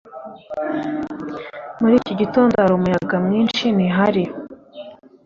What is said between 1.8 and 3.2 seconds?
Muri iki gitondo hari umuyaga